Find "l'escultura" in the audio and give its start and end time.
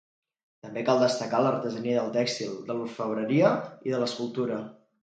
4.07-4.61